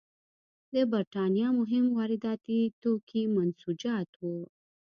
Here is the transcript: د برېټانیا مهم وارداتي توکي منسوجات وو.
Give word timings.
د 0.73 0.75
برېټانیا 0.91 1.47
مهم 1.59 1.83
وارداتي 1.97 2.59
توکي 2.81 3.23
منسوجات 3.35 4.09
وو. 4.21 4.37